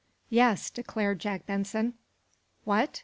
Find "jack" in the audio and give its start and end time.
1.19-1.45